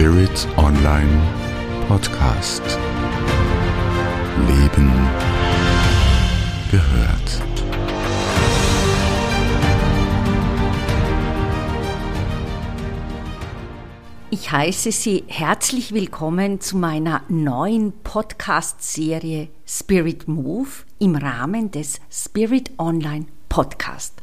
Spirit 0.00 0.48
Online 0.56 1.20
Podcast. 1.86 2.62
Leben 4.48 4.90
gehört. 6.70 7.42
Ich 14.30 14.50
heiße 14.50 14.90
Sie 14.90 15.24
herzlich 15.26 15.92
willkommen 15.92 16.62
zu 16.62 16.78
meiner 16.78 17.20
neuen 17.28 17.92
Podcast-Serie 18.02 19.48
Spirit 19.66 20.26
Move 20.26 20.70
im 20.98 21.14
Rahmen 21.14 21.70
des 21.70 22.00
Spirit 22.10 22.70
Online 22.78 23.26
Podcast. 23.50 24.14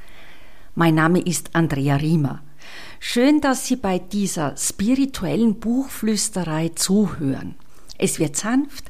Mein 0.73 0.95
Name 0.95 1.19
ist 1.19 1.51
Andrea 1.53 1.97
Riemer. 1.97 2.41
Schön, 2.99 3.41
dass 3.41 3.67
Sie 3.67 3.75
bei 3.75 3.99
dieser 3.99 4.57
spirituellen 4.57 5.59
Buchflüsterei 5.59 6.69
zuhören. 6.69 7.55
Es 7.97 8.19
wird 8.19 8.35
sanft, 8.35 8.85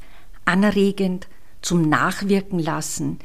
anregend, 0.45 1.27
zum 1.61 1.89
Nachwirken 1.89 2.59
lassen, 2.59 3.19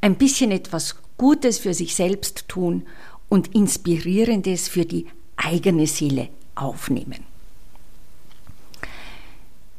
ein 0.00 0.16
bisschen 0.16 0.50
etwas 0.50 0.96
Gutes 1.18 1.58
für 1.58 1.74
sich 1.74 1.94
selbst 1.94 2.48
tun 2.48 2.86
und 3.28 3.54
Inspirierendes 3.54 4.68
für 4.68 4.84
die 4.84 5.06
eigene 5.36 5.86
Seele 5.86 6.28
aufnehmen. 6.54 7.24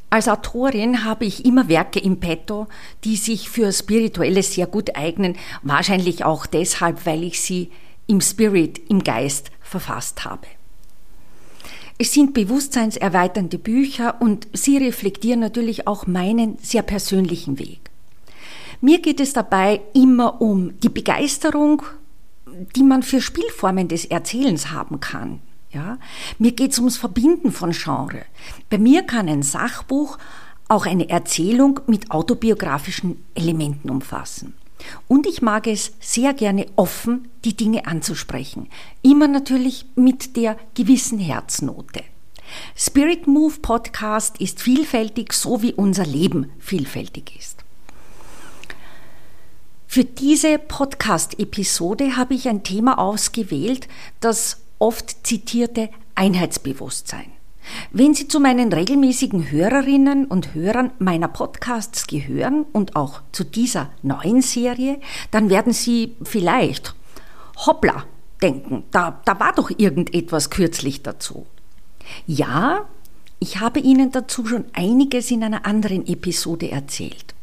Als 0.10 0.28
Autorin 0.28 1.06
habe 1.06 1.26
ich 1.26 1.44
immer 1.44 1.68
Werke 1.70 2.00
im 2.00 2.20
Petto, 2.20 2.68
die 3.04 3.16
sich 3.16 3.50
für 3.50 3.72
Spirituelles 3.72 4.54
sehr 4.54 4.68
gut 4.68 4.96
eignen, 4.96 5.36
wahrscheinlich 5.64 6.24
auch 6.24 6.46
deshalb, 6.46 7.08
weil 7.08 7.24
ich 7.24 7.42
sie 7.42 7.72
im 8.06 8.22
Spirit, 8.22 8.80
im 8.90 9.04
Geist 9.04 9.50
verfasst 9.74 10.24
habe. 10.26 10.46
Es 11.98 12.14
sind 12.14 12.34
bewusstseinserweiternde 12.34 13.58
Bücher 13.58 14.22
und 14.22 14.48
sie 14.54 14.78
reflektieren 14.78 15.40
natürlich 15.40 15.88
auch 15.88 16.06
meinen 16.06 16.58
sehr 16.62 16.84
persönlichen 16.84 17.58
Weg. 17.58 17.80
Mir 18.82 19.00
geht 19.02 19.20
es 19.20 19.34
dabei 19.34 19.82
immer 19.94 20.42
um 20.42 20.80
die 20.82 20.90
Begeisterung, 20.90 21.82
die 22.76 22.84
man 22.84 23.02
für 23.02 23.22
Spielformen 23.22 23.88
des 23.88 24.06
Erzählens 24.06 24.70
haben 24.72 25.00
kann. 25.00 25.40
Ja? 25.72 25.98
Mir 26.38 26.52
geht 26.52 26.72
es 26.74 26.80
ums 26.80 26.98
Verbinden 26.98 27.52
von 27.52 27.72
Genre. 27.72 28.26
Bei 28.70 28.78
mir 28.78 29.04
kann 29.04 29.28
ein 29.28 29.42
Sachbuch 29.42 30.18
auch 30.68 30.86
eine 30.86 31.10
Erzählung 31.10 31.80
mit 31.88 32.12
autobiografischen 32.12 33.24
Elementen 33.34 33.90
umfassen. 33.90 34.54
Und 35.08 35.28
ich 35.28 35.42
mag 35.42 35.68
es 35.68 35.94
sehr 36.00 36.34
gerne 36.34 36.66
offen, 36.76 37.30
die 37.46 37.56
Dinge 37.56 37.86
anzusprechen. 37.88 38.70
Immer 39.02 39.28
natürlich 39.28 39.86
mit 39.96 40.36
der 40.36 40.58
gewissen 40.76 41.20
Herznote. 41.20 42.04
Spirit 42.76 43.28
Move 43.28 43.60
Podcast 43.62 44.38
ist 44.40 44.62
vielfältig, 44.62 45.34
so 45.34 45.62
wie 45.62 45.74
unser 45.74 46.06
Leben 46.06 46.52
vielfältig 46.60 47.36
ist. 47.38 47.64
Für 49.88 50.04
diese 50.04 50.58
Podcast-Episode 50.58 52.16
habe 52.18 52.34
ich 52.34 52.50
ein 52.50 52.64
Thema 52.64 52.98
ausgewählt, 52.98 53.88
das 54.20 54.62
oft 54.80 55.26
zitierte 55.26 55.90
Einheitsbewusstsein. 56.16 57.32
Wenn 57.92 58.14
Sie 58.14 58.28
zu 58.28 58.40
meinen 58.40 58.72
regelmäßigen 58.72 59.52
Hörerinnen 59.52 60.26
und 60.26 60.54
Hörern 60.54 60.92
meiner 61.00 61.28
Podcasts 61.28 62.08
gehören 62.08 62.66
und 62.74 62.96
auch 62.96 63.22
zu 63.32 63.44
dieser 63.44 63.90
neuen 64.02 64.42
Serie, 64.42 65.00
dann 65.32 65.50
werden 65.50 65.74
Sie 65.74 66.16
vielleicht 66.24 66.96
hoppla 67.66 68.06
denken, 68.42 68.84
da, 68.92 69.22
da 69.26 69.40
war 69.40 69.54
doch 69.54 69.72
irgendetwas 69.78 70.50
kürzlich 70.50 71.02
dazu. 71.02 71.46
Ja, 72.28 72.86
ich 73.40 73.60
habe 73.60 73.80
Ihnen 73.80 74.12
dazu 74.12 74.46
schon 74.46 74.66
einiges 74.74 75.32
in 75.32 75.44
einer 75.44 75.66
anderen 75.66 76.06
Episode 76.08 76.70
erzählt. 76.72 77.34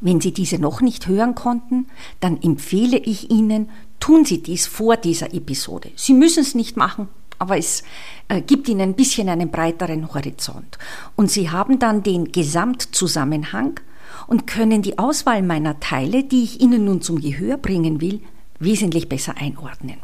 Wenn 0.00 0.20
Sie 0.20 0.32
diese 0.32 0.58
noch 0.58 0.80
nicht 0.80 1.06
hören 1.06 1.34
konnten, 1.34 1.86
dann 2.20 2.40
empfehle 2.42 2.98
ich 2.98 3.30
Ihnen, 3.30 3.70
tun 4.00 4.24
Sie 4.24 4.42
dies 4.42 4.66
vor 4.66 4.96
dieser 4.96 5.32
Episode. 5.32 5.90
Sie 5.96 6.12
müssen 6.12 6.40
es 6.40 6.54
nicht 6.54 6.76
machen, 6.76 7.08
aber 7.42 7.58
es 7.58 7.82
äh, 8.28 8.40
gibt 8.40 8.68
Ihnen 8.68 8.80
ein 8.80 8.94
bisschen 8.94 9.28
einen 9.28 9.50
breiteren 9.50 10.14
Horizont. 10.14 10.78
Und 11.16 11.28
Sie 11.28 11.50
haben 11.50 11.80
dann 11.80 12.04
den 12.04 12.30
Gesamtzusammenhang 12.30 13.80
und 14.28 14.46
können 14.46 14.80
die 14.80 14.96
Auswahl 14.96 15.42
meiner 15.42 15.80
Teile, 15.80 16.22
die 16.22 16.44
ich 16.44 16.60
Ihnen 16.60 16.84
nun 16.84 17.02
zum 17.02 17.20
Gehör 17.20 17.56
bringen 17.56 18.00
will, 18.00 18.20
wesentlich 18.60 19.08
besser 19.08 19.34
einordnen. 19.38 19.96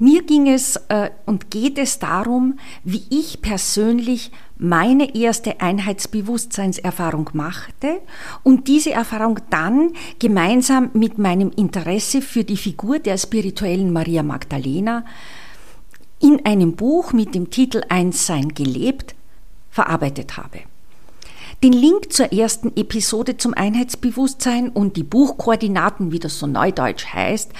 Mir 0.00 0.24
ging 0.24 0.48
es 0.48 0.74
äh, 0.88 1.10
und 1.24 1.52
geht 1.52 1.78
es 1.78 2.00
darum, 2.00 2.58
wie 2.82 3.04
ich 3.08 3.40
persönlich 3.40 4.32
meine 4.62 5.14
erste 5.14 5.60
Einheitsbewusstseinserfahrung 5.60 7.30
machte 7.32 8.00
und 8.44 8.68
diese 8.68 8.92
Erfahrung 8.92 9.40
dann 9.50 9.92
gemeinsam 10.20 10.90
mit 10.94 11.18
meinem 11.18 11.50
Interesse 11.56 12.22
für 12.22 12.44
die 12.44 12.56
Figur 12.56 13.00
der 13.00 13.18
spirituellen 13.18 13.92
Maria 13.92 14.22
Magdalena 14.22 15.04
in 16.20 16.46
einem 16.46 16.76
Buch 16.76 17.12
mit 17.12 17.34
dem 17.34 17.50
Titel 17.50 17.82
Einssein 17.88 18.50
gelebt 18.50 19.16
verarbeitet 19.70 20.36
habe. 20.36 20.60
Den 21.64 21.72
Link 21.72 22.12
zur 22.12 22.32
ersten 22.32 22.76
Episode 22.76 23.36
zum 23.36 23.54
Einheitsbewusstsein 23.54 24.68
und 24.68 24.96
die 24.96 25.02
Buchkoordinaten, 25.02 26.12
wie 26.12 26.18
das 26.20 26.38
so 26.38 26.46
neudeutsch 26.46 27.06
heißt, 27.12 27.50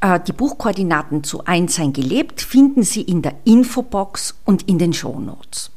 äh, 0.00 0.20
die 0.20 0.32
Buchkoordinaten 0.32 1.22
zu 1.22 1.44
Einssein 1.44 1.92
gelebt 1.92 2.40
finden 2.40 2.82
Sie 2.82 3.02
in 3.02 3.22
der 3.22 3.34
Infobox 3.44 4.34
und 4.44 4.68
in 4.68 4.78
den 4.78 4.92
Shownotes. 4.92 5.73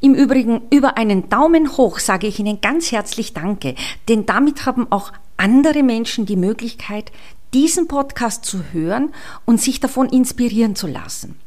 Im 0.00 0.14
Übrigen, 0.14 0.62
über 0.70 0.96
einen 0.96 1.28
Daumen 1.28 1.76
hoch 1.76 1.98
sage 1.98 2.26
ich 2.26 2.38
Ihnen 2.38 2.60
ganz 2.60 2.92
herzlich 2.92 3.32
Danke, 3.32 3.74
denn 4.08 4.26
damit 4.26 4.66
haben 4.66 4.90
auch 4.90 5.12
andere 5.36 5.82
Menschen 5.82 6.26
die 6.26 6.36
Möglichkeit, 6.36 7.12
diesen 7.54 7.88
Podcast 7.88 8.44
zu 8.44 8.72
hören 8.72 9.12
und 9.44 9.60
sich 9.60 9.80
davon 9.80 10.08
inspirieren 10.08 10.74
zu 10.74 10.86
lassen. 10.86 11.38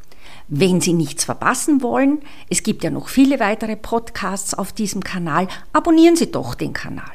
Wenn 0.47 0.79
Sie 0.79 0.93
nichts 0.93 1.23
verpassen 1.23 1.81
wollen, 1.81 2.19
es 2.49 2.61
gibt 2.61 2.83
ja 2.83 2.91
noch 2.91 3.09
viele 3.09 3.39
weitere 3.39 3.75
Podcasts 3.75 4.53
auf 4.53 4.73
diesem 4.73 5.03
Kanal, 5.03 5.47
abonnieren 5.73 6.15
Sie 6.15 6.31
doch 6.31 6.53
den 6.53 6.73
Kanal. 6.73 7.11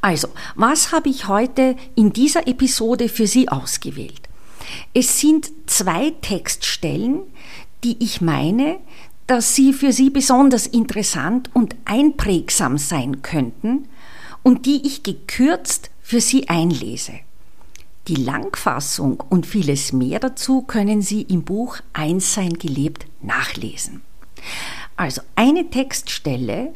Also, 0.00 0.28
was 0.56 0.92
habe 0.92 1.08
ich 1.08 1.28
heute 1.28 1.76
in 1.94 2.12
dieser 2.12 2.48
Episode 2.48 3.08
für 3.08 3.26
Sie 3.26 3.48
ausgewählt? 3.48 4.28
Es 4.92 5.20
sind 5.20 5.50
zwei 5.66 6.12
Textstellen, 6.20 7.20
die 7.84 8.02
ich 8.02 8.20
meine, 8.20 8.78
dass 9.26 9.54
sie 9.54 9.72
für 9.72 9.92
Sie 9.92 10.10
besonders 10.10 10.66
interessant 10.66 11.50
und 11.52 11.76
einprägsam 11.84 12.78
sein 12.78 13.22
könnten 13.22 13.88
und 14.42 14.66
die 14.66 14.86
ich 14.86 15.02
gekürzt 15.02 15.90
für 16.00 16.20
Sie 16.20 16.48
einlese. 16.48 17.12
Die 18.08 18.16
Langfassung 18.16 19.22
und 19.28 19.44
vieles 19.44 19.92
mehr 19.92 20.18
dazu 20.18 20.62
können 20.62 21.02
Sie 21.02 21.22
im 21.22 21.42
Buch 21.42 21.78
Einssein 21.92 22.54
gelebt 22.54 23.06
nachlesen. 23.20 24.00
Also 24.96 25.20
eine 25.34 25.68
Textstelle, 25.68 26.72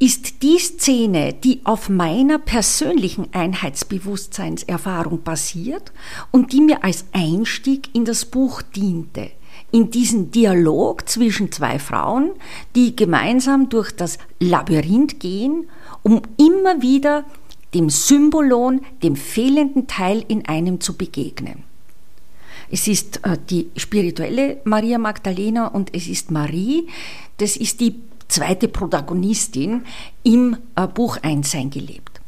ist 0.00 0.42
die 0.42 0.58
Szene, 0.58 1.32
die 1.32 1.62
auf 1.64 1.88
meiner 1.88 2.38
persönlichen 2.38 3.32
Einheitsbewusstseinserfahrung 3.34 5.22
basiert 5.22 5.92
und 6.30 6.52
die 6.52 6.60
mir 6.60 6.84
als 6.84 7.06
Einstieg 7.12 7.94
in 7.94 8.04
das 8.04 8.24
Buch 8.24 8.62
diente, 8.62 9.32
in 9.70 9.90
diesen 9.90 10.30
Dialog 10.30 11.08
zwischen 11.08 11.52
zwei 11.52 11.78
Frauen, 11.78 12.30
die 12.74 12.96
gemeinsam 12.96 13.68
durch 13.68 13.92
das 13.92 14.18
Labyrinth 14.40 15.20
gehen, 15.20 15.68
um 16.02 16.22
immer 16.38 16.80
wieder 16.80 17.24
dem 17.74 17.90
Symbolon, 17.90 18.80
dem 19.02 19.14
fehlenden 19.14 19.86
Teil 19.86 20.24
in 20.26 20.46
einem 20.46 20.80
zu 20.80 20.96
begegnen. 20.96 21.64
Es 22.70 22.88
ist 22.88 23.24
äh, 23.24 23.36
die 23.50 23.70
spirituelle 23.76 24.60
Maria 24.64 24.98
Magdalena 24.98 25.68
und 25.68 25.94
es 25.94 26.08
ist 26.08 26.30
Marie, 26.30 26.88
das 27.38 27.56
ist 27.56 27.80
die 27.80 27.96
zweite 28.28 28.68
Protagonistin 28.68 29.82
im 30.22 30.56
äh, 30.76 30.86
Buch 30.86 31.18
Einssein 31.22 31.70
gelebt. 31.70 32.20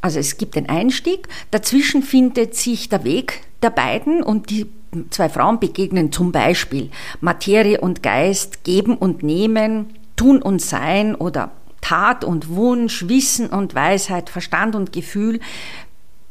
Also 0.00 0.20
es 0.20 0.36
gibt 0.36 0.54
den 0.54 0.68
Einstieg, 0.68 1.28
dazwischen 1.50 2.02
findet 2.02 2.54
sich 2.54 2.88
der 2.88 3.04
Weg 3.04 3.40
der 3.62 3.70
beiden 3.70 4.22
und 4.22 4.50
die 4.50 4.66
zwei 5.10 5.28
Frauen 5.28 5.60
begegnen 5.60 6.12
zum 6.12 6.32
Beispiel 6.32 6.90
Materie 7.20 7.80
und 7.80 8.02
Geist, 8.02 8.64
geben 8.64 8.96
und 8.96 9.22
nehmen, 9.22 9.94
tun 10.16 10.42
und 10.42 10.60
sein 10.60 11.14
oder 11.14 11.50
Tat 11.80 12.24
und 12.24 12.48
Wunsch, 12.48 13.08
Wissen 13.08 13.48
und 13.48 13.74
Weisheit, 13.74 14.30
Verstand 14.30 14.74
und 14.74 14.92
Gefühl, 14.92 15.40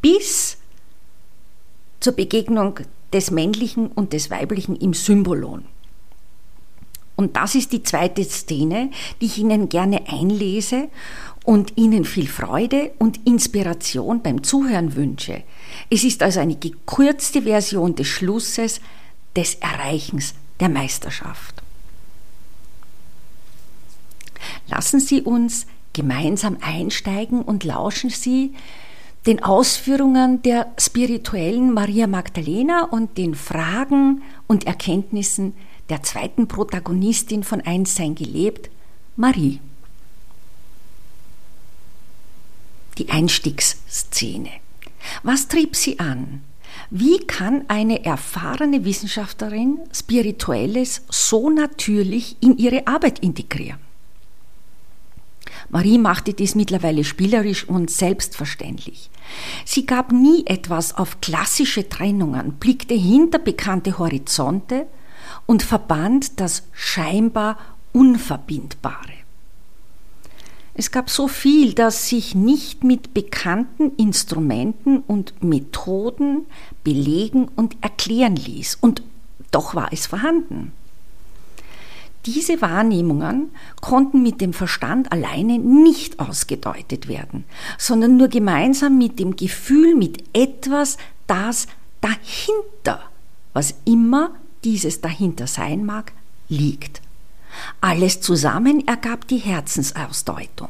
bis 0.02 0.58
zur 2.00 2.14
Begegnung 2.14 2.80
des 3.14 3.32
Männlichen 3.32 3.88
und 3.88 4.14
des 4.14 4.30
Weiblichen 4.30 4.76
im 4.76 4.94
Symbolon. 4.94 5.66
Und 7.16 7.36
das 7.36 7.56
ist 7.56 7.72
die 7.72 7.82
zweite 7.82 8.24
Szene, 8.24 8.92
die 9.20 9.26
ich 9.26 9.40
Ihnen 9.40 9.70
gerne 9.70 10.02
einlese 10.08 10.90
und 11.48 11.78
Ihnen 11.78 12.04
viel 12.04 12.28
Freude 12.28 12.92
und 13.00 13.26
Inspiration 13.26 14.22
beim 14.22 14.44
Zuhören 14.44 14.98
wünsche. 14.98 15.44
Es 15.90 16.04
ist 16.04 16.22
also 16.22 16.42
eine 16.42 16.58
gekürzte 16.58 17.44
Version 17.44 17.96
des 17.96 18.08
Schlusses 18.08 18.82
des 19.34 19.56
Erreichens 19.56 20.34
der 20.60 20.68
Meisterschaft. 20.68 21.64
Lassen 24.68 25.00
Sie 25.00 25.22
uns 25.22 25.68
gemeinsam 25.94 26.58
einsteigen 26.60 27.42
und 27.44 27.64
lauschen 27.64 28.10
Sie 28.10 28.54
den 29.26 29.42
Ausführungen 29.42 30.42
der 30.42 30.74
spirituellen 30.78 31.74
Maria 31.74 32.08
Magdalena 32.08 32.84
und 32.84 33.18
den 33.18 33.36
Fragen 33.36 34.22
und 34.48 34.68
Erkenntnissen 34.68 35.54
der 35.88 36.04
zweiten 36.04 36.50
Protagonistin 36.50 37.46
von 37.46 37.62
Einssein 37.62 38.16
gelebt, 38.16 38.70
Marie. 39.16 39.62
Die 42.98 43.10
Einstiegsszene. 43.10 44.50
Was 45.24 45.48
trieb 45.48 45.76
sie 45.76 46.00
an? 46.00 46.42
Wie 46.90 47.20
kann 47.20 47.66
eine 47.68 48.06
erfahrene 48.06 48.86
Wissenschaftlerin 48.86 49.80
Spirituelles 49.94 51.04
so 51.10 51.50
natürlich 51.50 52.38
in 52.40 52.58
ihre 52.58 52.88
Arbeit 52.88 53.20
integrieren? 53.20 53.80
Marie 55.70 55.98
machte 55.98 56.34
dies 56.34 56.56
mittlerweile 56.56 57.04
spielerisch 57.04 57.68
und 57.68 57.92
selbstverständlich. 57.92 59.10
Sie 59.66 59.86
gab 59.86 60.12
nie 60.12 60.46
etwas 60.46 60.96
auf 60.96 61.20
klassische 61.20 61.90
Trennungen, 61.90 62.54
blickte 62.54 62.94
hinter 62.94 63.40
bekannte 63.40 63.98
Horizonte 63.98 64.88
und 65.46 65.64
verband 65.64 66.40
das 66.40 66.64
scheinbar 66.72 67.58
Unverbindbare. 67.92 69.27
Es 70.80 70.92
gab 70.92 71.10
so 71.10 71.28
viel, 71.28 71.74
das 71.74 72.08
sich 72.08 72.36
nicht 72.36 72.84
mit 72.84 73.16
bekannten 73.16 73.94
Instrumenten 73.98 75.00
und 75.00 75.44
Methoden 75.44 76.46
belegen 76.84 77.48
und 77.56 77.76
erklären 77.82 78.36
ließ, 78.36 78.78
und 78.80 79.02
doch 79.50 79.74
war 79.74 79.92
es 79.92 80.06
vorhanden. 80.06 80.74
Diese 82.28 82.62
Wahrnehmungen 82.62 83.50
konnten 83.82 84.22
mit 84.22 84.40
dem 84.40 84.54
Verstand 84.54 85.12
alleine 85.12 85.58
nicht 85.58 86.20
ausgedeutet 86.20 87.08
werden, 87.08 87.46
sondern 87.80 88.16
nur 88.16 88.28
gemeinsam 88.28 89.00
mit 89.00 89.18
dem 89.18 89.36
Gefühl, 89.36 89.96
mit 89.96 90.26
etwas, 90.34 90.98
das 91.26 91.66
dahinter, 92.02 93.02
was 93.54 93.74
immer 93.86 94.36
dieses 94.64 95.02
dahinter 95.02 95.48
sein 95.48 95.86
mag, 95.86 96.12
liegt. 96.50 97.02
Alles 97.82 98.22
zusammen 98.22 98.88
ergab 98.88 99.28
die 99.28 99.38
Herzensausdeutung. 99.38 100.70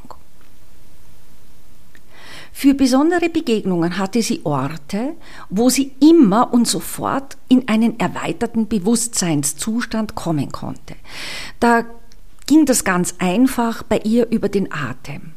Für 2.60 2.74
besondere 2.74 3.30
Begegnungen 3.30 4.00
hatte 4.00 4.24
sie 4.24 4.42
Orte, 4.44 5.14
wo 5.50 5.70
sie 5.70 5.92
immer 6.00 6.52
und 6.52 6.68
sofort 6.68 7.38
in 7.50 7.68
einen 7.68 8.00
erweiterten 8.00 8.68
Bewusstseinszustand 8.68 10.16
kommen 10.16 10.52
konnte. 10.52 10.96
Da 11.60 11.86
ging 12.48 12.66
das 12.66 12.84
ganz 12.84 13.14
einfach 13.20 13.84
bei 13.84 14.00
ihr 14.00 14.32
über 14.32 14.50
den 14.50 14.72
Atem. 14.72 15.34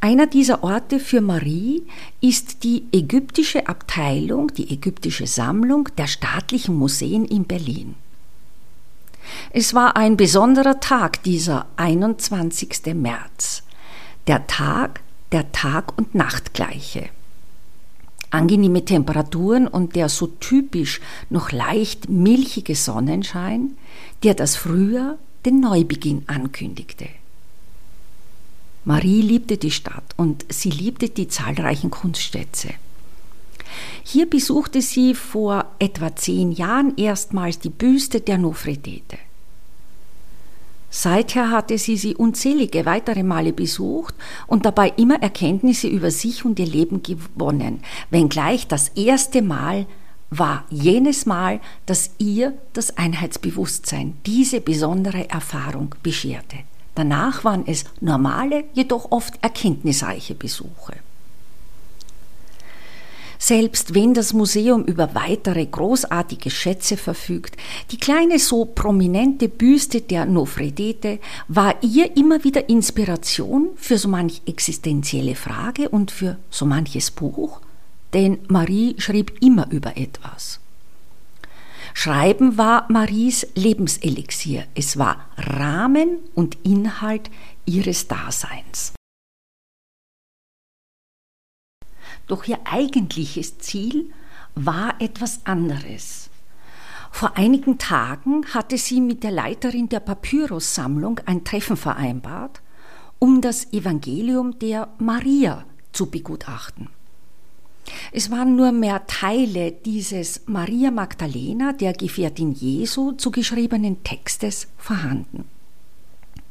Einer 0.00 0.26
dieser 0.26 0.64
Orte 0.64 0.98
für 0.98 1.20
Marie 1.20 1.84
ist 2.20 2.64
die 2.64 2.84
ägyptische 2.90 3.68
Abteilung, 3.68 4.52
die 4.54 4.70
ägyptische 4.72 5.28
Sammlung 5.28 5.88
der 5.96 6.08
staatlichen 6.08 6.74
Museen 6.74 7.24
in 7.24 7.44
Berlin. 7.44 7.94
Es 9.50 9.74
war 9.74 9.96
ein 9.96 10.16
besonderer 10.16 10.80
Tag, 10.80 11.22
dieser 11.22 11.66
21. 11.76 12.94
März, 12.94 13.62
der 14.26 14.46
Tag, 14.46 15.00
der 15.32 15.52
Tag- 15.52 15.96
und 15.96 16.14
Nachtgleiche. 16.14 17.08
Angenehme 18.30 18.84
Temperaturen 18.84 19.66
und 19.66 19.96
der 19.96 20.08
so 20.08 20.26
typisch 20.26 21.00
noch 21.30 21.50
leicht 21.50 22.08
milchige 22.08 22.74
Sonnenschein, 22.74 23.76
der 24.22 24.34
das 24.34 24.56
Frühjahr 24.56 25.16
den 25.46 25.60
Neubeginn 25.60 26.24
ankündigte. 26.26 27.08
Marie 28.84 29.22
liebte 29.22 29.56
die 29.56 29.70
Stadt 29.70 30.14
und 30.16 30.44
sie 30.48 30.70
liebte 30.70 31.08
die 31.08 31.28
zahlreichen 31.28 31.90
Kunstschätze. 31.90 32.68
Hier 34.02 34.28
besuchte 34.28 34.82
sie 34.82 35.14
vor 35.14 35.66
etwa 35.78 36.14
zehn 36.14 36.52
Jahren 36.52 36.96
erstmals 36.96 37.58
die 37.58 37.70
Büste 37.70 38.20
der 38.20 38.38
Nofretete. 38.38 39.18
Seither 40.90 41.50
hatte 41.50 41.76
sie 41.76 41.96
sie 41.96 42.14
unzählige 42.14 42.86
weitere 42.86 43.22
Male 43.22 43.52
besucht 43.52 44.14
und 44.46 44.64
dabei 44.64 44.88
immer 44.96 45.22
Erkenntnisse 45.22 45.86
über 45.86 46.10
sich 46.10 46.44
und 46.44 46.58
ihr 46.58 46.66
Leben 46.66 47.02
gewonnen, 47.02 47.82
wenngleich 48.10 48.66
das 48.68 48.88
erste 48.90 49.42
Mal 49.42 49.86
war 50.30 50.64
jenes 50.70 51.26
Mal, 51.26 51.60
dass 51.86 52.10
ihr 52.18 52.54
das 52.72 52.96
Einheitsbewusstsein 52.96 54.16
diese 54.26 54.60
besondere 54.60 55.28
Erfahrung 55.30 55.94
bescherte. 56.02 56.56
Danach 56.94 57.44
waren 57.44 57.64
es 57.66 57.84
normale, 58.00 58.64
jedoch 58.72 59.10
oft 59.10 59.42
erkenntnisreiche 59.42 60.34
Besuche. 60.34 60.94
Selbst 63.38 63.94
wenn 63.94 64.14
das 64.14 64.32
Museum 64.32 64.84
über 64.84 65.14
weitere 65.14 65.64
großartige 65.64 66.50
Schätze 66.50 66.96
verfügt, 66.96 67.56
die 67.92 67.96
kleine 67.96 68.40
so 68.40 68.64
prominente 68.64 69.48
Büste 69.48 70.00
der 70.00 70.26
Nofredete 70.26 71.20
war 71.46 71.80
ihr 71.82 72.16
immer 72.16 72.42
wieder 72.42 72.68
Inspiration 72.68 73.70
für 73.76 73.96
so 73.96 74.08
manch 74.08 74.42
existenzielle 74.46 75.36
Frage 75.36 75.88
und 75.88 76.10
für 76.10 76.36
so 76.50 76.66
manches 76.66 77.12
Buch, 77.12 77.60
denn 78.12 78.38
Marie 78.48 78.96
schrieb 78.98 79.32
immer 79.40 79.70
über 79.70 79.96
etwas. 79.96 80.58
Schreiben 81.94 82.58
war 82.58 82.86
Maries 82.90 83.46
Lebenselixier, 83.54 84.64
es 84.74 84.98
war 84.98 85.26
Rahmen 85.36 86.18
und 86.34 86.58
Inhalt 86.64 87.30
ihres 87.66 88.08
Daseins. 88.08 88.97
Doch 92.28 92.46
ihr 92.46 92.58
eigentliches 92.64 93.58
Ziel 93.58 94.10
war 94.54 95.00
etwas 95.00 95.40
anderes. 95.44 96.30
Vor 97.10 97.36
einigen 97.36 97.78
Tagen 97.78 98.44
hatte 98.52 98.78
sie 98.78 99.00
mit 99.00 99.24
der 99.24 99.30
Leiterin 99.30 99.88
der 99.88 100.00
Papyrussammlung 100.00 101.20
ein 101.24 101.42
Treffen 101.42 101.76
vereinbart, 101.76 102.60
um 103.18 103.40
das 103.40 103.72
Evangelium 103.72 104.58
der 104.58 104.88
Maria 104.98 105.64
zu 105.92 106.06
begutachten. 106.06 106.88
Es 108.12 108.30
waren 108.30 108.54
nur 108.54 108.72
mehr 108.72 109.06
Teile 109.06 109.72
dieses 109.72 110.42
Maria 110.46 110.90
Magdalena, 110.90 111.72
der 111.72 111.94
Gefährtin 111.94 112.52
Jesu, 112.52 113.12
zugeschriebenen 113.12 114.04
Textes 114.04 114.68
vorhanden. 114.76 115.44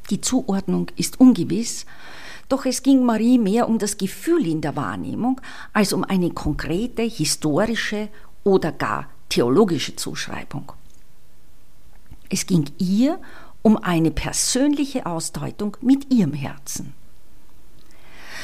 Die 0.10 0.22
Zuordnung 0.22 0.88
ist 0.96 1.20
ungewiss, 1.20 1.86
doch 2.50 2.66
es 2.66 2.84
ging 2.84 3.04
Marie 3.04 3.38
mehr 3.38 3.68
um 3.68 3.78
das 3.78 3.98
Gefühl 3.98 4.48
in 4.48 4.62
der 4.62 4.76
Wahrnehmung 4.76 5.42
als 5.74 5.94
um 5.94 6.04
eine 6.04 6.30
konkrete 6.30 7.02
historische 7.04 8.10
oder 8.44 8.72
gar 8.72 9.10
theologische 9.30 9.96
Zuschreibung. 9.96 10.72
Es 12.30 12.46
ging 12.46 12.66
ihr 12.78 13.20
um 13.62 13.78
eine 13.78 14.12
persönliche 14.12 15.06
Ausdeutung 15.06 15.76
mit 15.82 16.14
ihrem 16.14 16.34
Herzen. 16.34 16.94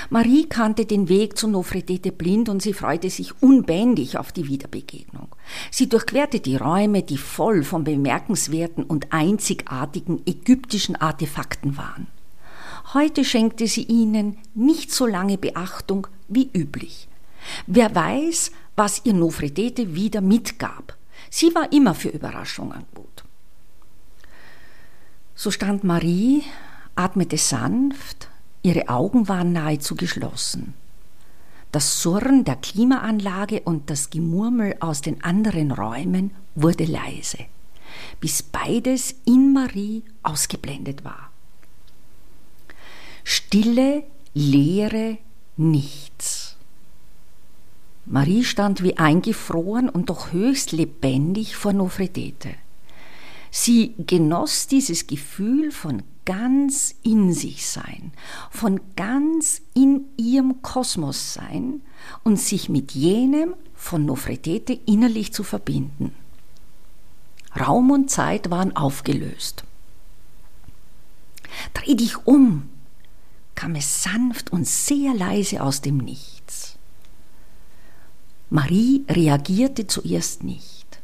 Marie 0.09 0.45
kannte 0.45 0.85
den 0.85 1.07
Weg 1.07 1.37
zu 1.37 1.47
Nofretete 1.47 2.11
blind 2.11 2.49
und 2.49 2.61
sie 2.61 2.73
freute 2.73 3.09
sich 3.09 3.41
unbändig 3.41 4.17
auf 4.17 4.31
die 4.33 4.47
Wiederbegegnung. 4.47 5.29
Sie 5.71 5.87
durchquerte 5.87 6.41
die 6.41 6.57
Räume, 6.57 7.03
die 7.03 7.17
voll 7.17 7.63
von 7.63 7.85
bemerkenswerten 7.85 8.83
und 8.83 9.13
einzigartigen 9.13 10.21
ägyptischen 10.25 10.97
Artefakten 10.97 11.77
waren. 11.77 12.07
Heute 12.93 13.25
schenkte 13.25 13.67
sie 13.67 13.83
ihnen 13.83 14.37
nicht 14.53 14.91
so 14.91 15.07
lange 15.07 15.39
Beachtung 15.39 16.05
wie 16.27 16.49
üblich. 16.53 17.07
Wer 17.65 17.93
weiß, 17.95 18.51
was 18.75 19.01
ihr 19.03 19.13
Nofretete 19.13 19.95
wieder 19.95 20.21
mitgab. 20.21 20.95
Sie 21.31 21.55
war 21.55 21.71
immer 21.71 21.95
für 21.95 22.09
Überraschungen 22.09 22.85
gut. 22.93 23.23
So 25.33 25.49
stand 25.49 25.83
Marie, 25.83 26.43
atmete 26.95 27.37
sanft, 27.37 28.29
ihre 28.61 28.87
Augen 28.89 29.27
waren 29.27 29.53
nahezu 29.53 29.95
geschlossen. 29.95 30.75
Das 31.71 32.03
Surren 32.03 32.43
der 32.45 32.57
Klimaanlage 32.57 33.61
und 33.61 33.89
das 33.89 34.11
Gemurmel 34.11 34.75
aus 34.79 35.01
den 35.01 35.23
anderen 35.23 35.71
Räumen 35.71 36.29
wurde 36.53 36.85
leise, 36.85 37.39
bis 38.19 38.43
beides 38.43 39.15
in 39.25 39.51
Marie 39.51 40.03
ausgeblendet 40.21 41.03
war. 41.03 41.32
Stille, 43.23 44.03
Leere, 44.33 45.17
nichts. 45.57 46.55
Marie 48.05 48.43
stand 48.43 48.83
wie 48.83 48.97
eingefroren 48.97 49.89
und 49.89 50.09
doch 50.09 50.33
höchst 50.33 50.71
lebendig 50.71 51.55
vor 51.55 51.71
Nofretete. 51.71 52.49
Sie 53.49 53.93
genoss 53.97 54.67
dieses 54.67 55.07
Gefühl 55.07 55.71
von 55.71 56.03
ganz 56.25 56.95
in 57.03 57.33
sich 57.33 57.67
sein, 57.67 58.11
von 58.49 58.79
ganz 58.95 59.61
in 59.73 60.05
ihrem 60.17 60.61
Kosmos 60.61 61.33
sein 61.33 61.81
und 62.23 62.39
sich 62.39 62.67
mit 62.67 62.93
jenem 62.93 63.53
von 63.75 64.05
Nofretete 64.05 64.73
innerlich 64.85 65.33
zu 65.33 65.43
verbinden. 65.43 66.13
Raum 67.59 67.91
und 67.91 68.09
Zeit 68.09 68.49
waren 68.49 68.75
aufgelöst. 68.75 69.63
Dreh 71.73 71.95
dich 71.95 72.25
um, 72.25 72.69
kam 73.63 73.75
es 73.75 74.03
sanft 74.03 74.51
und 74.51 74.67
sehr 74.67 75.13
leise 75.13 75.63
aus 75.63 75.79
dem 75.79 75.95
Nichts. 75.95 76.75
Marie 78.49 79.05
reagierte 79.07 79.87
zuerst 79.87 80.43
nicht. 80.43 80.99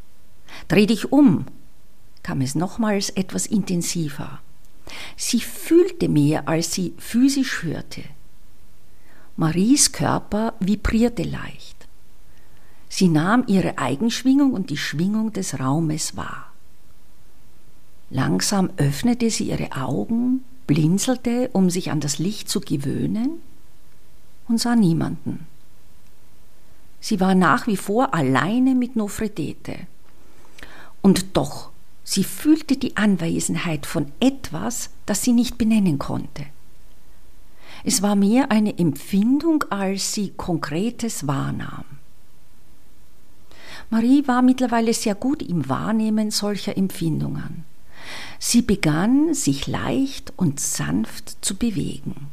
Dreh 0.67 0.85
dich 0.85 1.13
um, 1.13 1.45
kam 2.21 2.41
es 2.41 2.55
nochmals 2.55 3.11
etwas 3.11 3.45
intensiver. 3.45 4.41
Sie 5.15 5.39
fühlte 5.39 6.09
mehr, 6.09 6.49
als 6.49 6.73
sie 6.73 6.93
physisch 6.97 7.63
hörte. 7.63 8.03
Maries 9.37 9.93
Körper 9.93 10.53
vibrierte 10.59 11.23
leicht. 11.23 11.87
Sie 12.89 13.07
nahm 13.07 13.45
ihre 13.47 13.77
Eigenschwingung 13.77 14.51
und 14.51 14.69
die 14.69 14.75
Schwingung 14.75 15.31
des 15.31 15.61
Raumes 15.61 16.17
wahr. 16.17 16.51
Langsam 18.09 18.69
öffnete 18.75 19.29
sie 19.29 19.45
ihre 19.45 19.71
Augen, 19.71 20.43
blinzelte, 20.69 21.49
um 21.51 21.71
sich 21.71 21.89
an 21.89 21.99
das 21.99 22.19
Licht 22.19 22.47
zu 22.47 22.61
gewöhnen, 22.61 23.41
und 24.47 24.59
sah 24.59 24.75
niemanden. 24.75 25.47
Sie 26.99 27.19
war 27.19 27.33
nach 27.33 27.65
wie 27.65 27.75
vor 27.75 28.13
alleine 28.13 28.75
mit 28.75 28.95
Nofretete. 28.95 29.87
Und 31.01 31.35
doch, 31.35 31.71
sie 32.03 32.23
fühlte 32.23 32.77
die 32.77 32.95
Anwesenheit 32.97 33.87
von 33.87 34.11
etwas, 34.19 34.91
das 35.07 35.23
sie 35.23 35.33
nicht 35.33 35.57
benennen 35.57 35.97
konnte. 35.97 36.45
Es 37.83 38.03
war 38.03 38.15
mehr 38.15 38.51
eine 38.51 38.77
Empfindung, 38.77 39.63
als 39.71 40.13
sie 40.13 40.33
Konkretes 40.37 41.25
wahrnahm. 41.25 41.85
Marie 43.89 44.27
war 44.27 44.43
mittlerweile 44.43 44.93
sehr 44.93 45.15
gut 45.15 45.41
im 45.41 45.67
Wahrnehmen 45.67 46.29
solcher 46.29 46.77
Empfindungen. 46.77 47.65
Sie 48.39 48.61
begann, 48.61 49.33
sich 49.33 49.67
leicht 49.67 50.33
und 50.37 50.59
sanft 50.59 51.37
zu 51.43 51.55
bewegen. 51.55 52.29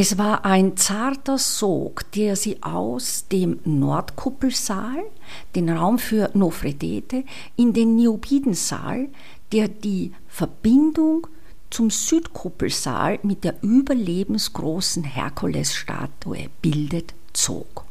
Es 0.00 0.16
war 0.16 0.44
ein 0.44 0.76
zarter 0.76 1.38
Sog, 1.38 2.10
der 2.12 2.36
sie 2.36 2.62
aus 2.62 3.26
dem 3.32 3.58
Nordkuppelsaal, 3.64 5.02
den 5.56 5.68
Raum 5.68 5.98
für 5.98 6.30
Nofretete, 6.34 7.24
in 7.56 7.72
den 7.72 7.96
Niobidensaal, 7.96 9.08
der 9.50 9.66
die 9.66 10.12
Verbindung 10.28 11.26
zum 11.70 11.90
Südkuppelsaal 11.90 13.18
mit 13.24 13.42
der 13.42 13.60
überlebensgroßen 13.62 15.02
Herkulesstatue 15.02 16.48
bildet, 16.62 17.12
zog. 17.32 17.87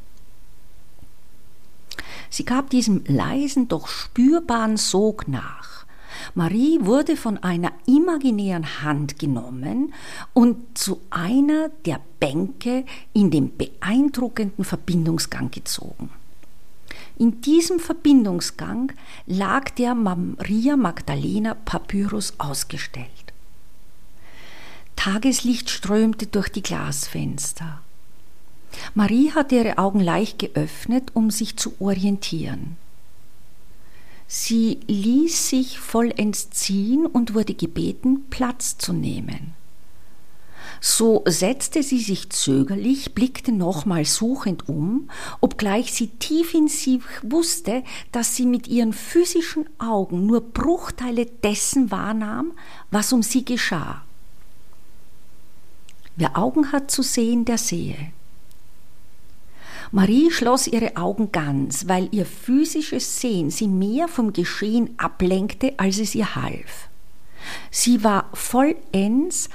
Sie 2.29 2.45
gab 2.45 2.69
diesem 2.69 3.03
leisen, 3.07 3.67
doch 3.67 3.87
spürbaren 3.87 4.77
Sog 4.77 5.27
nach. 5.27 5.85
Marie 6.33 6.79
wurde 6.81 7.15
von 7.15 7.37
einer 7.37 7.71
imaginären 7.85 8.81
Hand 8.83 9.19
genommen 9.19 9.93
und 10.33 10.77
zu 10.77 11.01
einer 11.09 11.69
der 11.85 11.99
Bänke 12.19 12.85
in 13.13 13.31
den 13.31 13.55
beeindruckenden 13.55 14.65
Verbindungsgang 14.65 15.51
gezogen. 15.51 16.09
In 17.17 17.41
diesem 17.41 17.79
Verbindungsgang 17.79 18.91
lag 19.25 19.71
der 19.71 19.95
Maria 19.95 20.75
Magdalena 20.75 21.55
Papyrus 21.55 22.33
ausgestellt. 22.37 23.07
Tageslicht 24.95 25.69
strömte 25.69 26.27
durch 26.27 26.49
die 26.49 26.63
Glasfenster. 26.63 27.81
Marie 28.93 29.31
hatte 29.31 29.55
ihre 29.55 29.77
Augen 29.77 29.99
leicht 29.99 30.39
geöffnet, 30.39 31.11
um 31.13 31.31
sich 31.31 31.57
zu 31.57 31.73
orientieren. 31.79 32.77
Sie 34.27 34.79
ließ 34.87 35.49
sich 35.49 35.79
vollends 35.79 36.49
ziehen 36.49 37.05
und 37.05 37.33
wurde 37.33 37.53
gebeten, 37.53 38.25
Platz 38.29 38.77
zu 38.77 38.91
nehmen. 38.91 39.53
So 40.81 41.23
setzte 41.25 41.81
sie 41.81 41.99
sich 41.99 42.29
zögerlich, 42.29 43.15
blickte 43.15 43.51
nochmal 43.51 44.05
suchend 44.05 44.67
um, 44.69 45.09
obgleich 45.41 45.93
sie 45.93 46.07
tief 46.07 46.53
in 46.53 46.67
sich 46.67 47.01
wusste, 47.23 47.83
dass 48.11 48.35
sie 48.35 48.45
mit 48.45 48.67
ihren 48.67 48.93
physischen 48.93 49.65
Augen 49.79 50.25
nur 50.25 50.41
Bruchteile 50.41 51.25
dessen 51.25 51.89
wahrnahm, 51.89 52.51
was 52.91 53.13
um 53.13 53.23
sie 53.23 53.45
geschah. 53.45 54.03
Wer 56.15 56.37
Augen 56.37 56.71
hat 56.71 56.91
zu 56.91 57.01
sehen, 57.01 57.45
der 57.45 57.57
sehe. 57.57 58.11
Marie 59.91 60.31
schloss 60.31 60.67
ihre 60.67 60.97
Augen 60.97 61.31
ganz, 61.31 61.87
weil 61.87 62.09
ihr 62.11 62.25
physisches 62.25 63.21
Sehen 63.21 63.49
sie 63.49 63.67
mehr 63.67 64.07
vom 64.07 64.33
Geschehen 64.33 64.93
ablenkte, 64.97 65.73
als 65.77 65.99
es 65.99 66.13
ihr 66.15 66.35
half. 66.35 66.89
Sie 67.71 68.03
war 68.03 68.29
vollends 68.33 69.49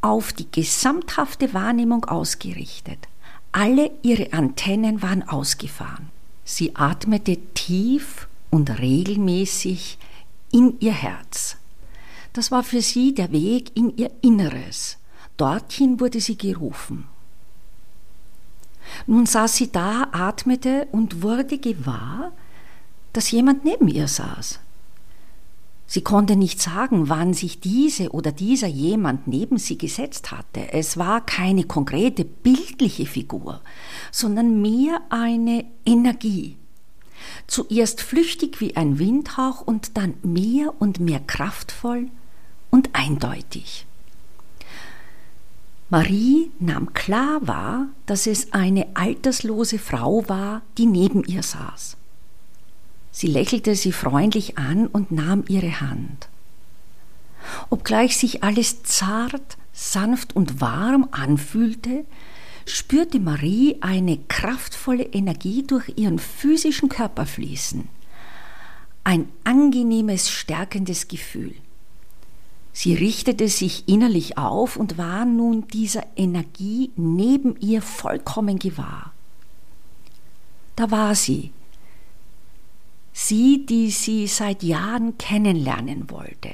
auf 0.00 0.32
die 0.32 0.50
gesamthafte 0.50 1.54
Wahrnehmung 1.54 2.04
ausgerichtet. 2.04 2.98
Alle 3.52 3.90
ihre 4.02 4.32
Antennen 4.32 5.02
waren 5.02 5.26
ausgefahren. 5.26 6.10
Sie 6.44 6.76
atmete 6.76 7.36
tief 7.54 8.28
und 8.50 8.78
regelmäßig 8.78 9.98
in 10.52 10.78
ihr 10.80 10.92
Herz. 10.92 11.56
Das 12.32 12.50
war 12.50 12.62
für 12.62 12.82
sie 12.82 13.14
der 13.14 13.32
Weg 13.32 13.76
in 13.76 13.96
ihr 13.96 14.10
Inneres. 14.20 14.98
Dorthin 15.36 16.00
wurde 16.00 16.20
sie 16.20 16.36
gerufen. 16.36 17.08
Nun 19.06 19.26
saß 19.26 19.56
sie 19.56 19.70
da, 19.70 20.08
atmete 20.12 20.88
und 20.92 21.22
wurde 21.22 21.58
gewahr, 21.58 22.32
dass 23.12 23.30
jemand 23.30 23.64
neben 23.64 23.88
ihr 23.88 24.08
saß. 24.08 24.60
Sie 25.88 26.02
konnte 26.02 26.34
nicht 26.34 26.60
sagen, 26.60 27.08
wann 27.08 27.32
sich 27.32 27.60
diese 27.60 28.10
oder 28.10 28.32
dieser 28.32 28.66
jemand 28.66 29.28
neben 29.28 29.56
sie 29.56 29.78
gesetzt 29.78 30.32
hatte. 30.32 30.72
Es 30.72 30.96
war 30.96 31.24
keine 31.24 31.64
konkrete 31.64 32.24
bildliche 32.24 33.06
Figur, 33.06 33.60
sondern 34.10 34.60
mehr 34.60 35.00
eine 35.10 35.64
Energie. 35.84 36.56
Zuerst 37.46 38.02
flüchtig 38.02 38.60
wie 38.60 38.76
ein 38.76 38.98
Windhauch 38.98 39.60
und 39.60 39.96
dann 39.96 40.14
mehr 40.22 40.74
und 40.80 40.98
mehr 40.98 41.20
kraftvoll 41.20 42.08
und 42.70 42.90
eindeutig. 42.92 43.86
Marie 45.88 46.50
nahm 46.58 46.94
klar 46.94 47.46
wahr, 47.46 47.86
dass 48.06 48.26
es 48.26 48.52
eine 48.52 48.88
alterslose 48.94 49.78
Frau 49.78 50.28
war, 50.28 50.62
die 50.78 50.86
neben 50.86 51.22
ihr 51.24 51.44
saß. 51.44 51.96
Sie 53.12 53.28
lächelte 53.28 53.76
sie 53.76 53.92
freundlich 53.92 54.58
an 54.58 54.88
und 54.88 55.12
nahm 55.12 55.44
ihre 55.48 55.80
Hand. 55.80 56.28
Obgleich 57.70 58.16
sich 58.16 58.42
alles 58.42 58.82
zart, 58.82 59.56
sanft 59.72 60.34
und 60.34 60.60
warm 60.60 61.08
anfühlte, 61.12 62.04
spürte 62.66 63.20
Marie 63.20 63.76
eine 63.80 64.18
kraftvolle 64.26 65.04
Energie 65.04 65.62
durch 65.64 65.92
ihren 65.96 66.18
physischen 66.18 66.88
Körper 66.88 67.26
fließen. 67.26 67.88
Ein 69.04 69.28
angenehmes, 69.44 70.30
stärkendes 70.30 71.06
Gefühl. 71.06 71.54
Sie 72.78 72.92
richtete 72.92 73.48
sich 73.48 73.88
innerlich 73.88 74.36
auf 74.36 74.76
und 74.76 74.98
war 74.98 75.24
nun 75.24 75.66
dieser 75.66 76.04
Energie 76.14 76.90
neben 76.94 77.58
ihr 77.58 77.80
vollkommen 77.80 78.58
gewahr. 78.58 79.14
Da 80.76 80.90
war 80.90 81.14
sie, 81.14 81.52
sie, 83.14 83.64
die 83.64 83.90
sie 83.90 84.26
seit 84.26 84.62
Jahren 84.62 85.16
kennenlernen 85.16 86.10
wollte, 86.10 86.50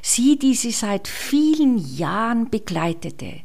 sie, 0.00 0.38
die 0.38 0.54
sie 0.54 0.70
seit 0.70 1.08
vielen 1.08 1.78
Jahren 1.96 2.50
begleitete. 2.50 3.40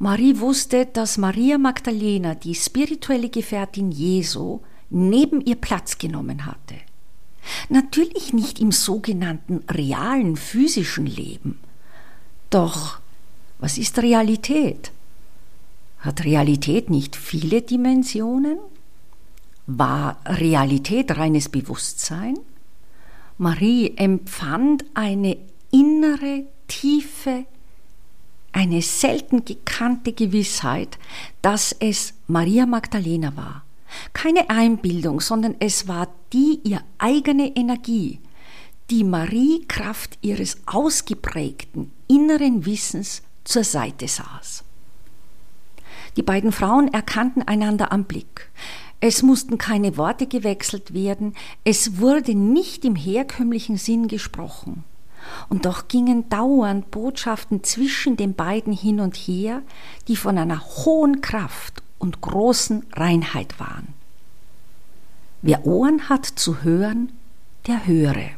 Marie 0.00 0.40
wusste, 0.40 0.86
dass 0.86 1.16
Maria 1.16 1.58
Magdalena, 1.58 2.34
die 2.34 2.56
spirituelle 2.56 3.28
Gefährtin 3.28 3.92
Jesu, 3.92 4.62
neben 4.90 5.40
ihr 5.40 5.54
Platz 5.54 5.96
genommen 5.96 6.44
hatte. 6.44 6.74
Natürlich 7.68 8.32
nicht 8.32 8.60
im 8.60 8.72
sogenannten 8.72 9.64
realen 9.68 10.36
physischen 10.36 11.06
Leben. 11.06 11.58
Doch 12.50 13.00
was 13.58 13.78
ist 13.78 13.98
Realität? 14.00 14.92
Hat 15.98 16.24
Realität 16.24 16.90
nicht 16.90 17.14
viele 17.14 17.62
Dimensionen? 17.62 18.58
War 19.66 20.20
Realität 20.26 21.16
reines 21.16 21.48
Bewusstsein? 21.48 22.36
Marie 23.38 23.96
empfand 23.96 24.84
eine 24.94 25.36
innere, 25.70 26.44
tiefe, 26.66 27.46
eine 28.52 28.82
selten 28.82 29.44
gekannte 29.44 30.12
Gewissheit, 30.12 30.98
dass 31.40 31.72
es 31.78 32.14
Maria 32.26 32.66
Magdalena 32.66 33.36
war 33.36 33.64
keine 34.12 34.50
Einbildung, 34.50 35.20
sondern 35.20 35.56
es 35.58 35.88
war 35.88 36.08
die 36.32 36.60
ihr 36.64 36.82
eigene 36.98 37.56
Energie, 37.56 38.20
die 38.90 39.04
Marie 39.04 39.64
Kraft 39.68 40.18
ihres 40.22 40.58
ausgeprägten 40.66 41.92
inneren 42.08 42.66
Wissens 42.66 43.22
zur 43.44 43.64
Seite 43.64 44.08
saß. 44.08 44.64
Die 46.16 46.22
beiden 46.22 46.52
Frauen 46.52 46.92
erkannten 46.92 47.42
einander 47.42 47.90
am 47.90 48.04
Blick. 48.04 48.50
Es 49.00 49.22
mussten 49.22 49.58
keine 49.58 49.96
Worte 49.96 50.26
gewechselt 50.26 50.94
werden, 50.94 51.34
es 51.64 51.98
wurde 51.98 52.34
nicht 52.34 52.84
im 52.84 52.94
herkömmlichen 52.94 53.76
Sinn 53.76 54.08
gesprochen. 54.08 54.84
Und 55.48 55.66
doch 55.66 55.88
gingen 55.88 56.28
dauernd 56.28 56.90
Botschaften 56.90 57.64
zwischen 57.64 58.16
den 58.16 58.34
beiden 58.34 58.72
hin 58.72 59.00
und 59.00 59.16
her, 59.16 59.62
die 60.08 60.16
von 60.16 60.36
einer 60.38 60.60
hohen 60.60 61.20
Kraft 61.20 61.81
und 62.02 62.20
großen 62.20 62.84
Reinheit 62.92 63.60
waren. 63.60 63.94
Wer 65.40 65.64
Ohren 65.64 66.08
hat 66.08 66.26
zu 66.26 66.62
hören, 66.62 67.12
der 67.68 67.86
höre. 67.86 68.30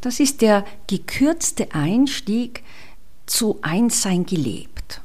Das 0.00 0.20
ist 0.20 0.40
der 0.40 0.64
gekürzte 0.86 1.74
Einstieg 1.74 2.64
zu 3.26 3.58
Einssein 3.60 4.24
gelebt. 4.24 5.02